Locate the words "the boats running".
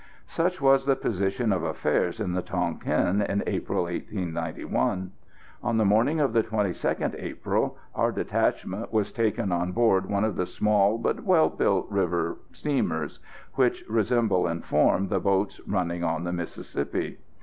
15.09-16.03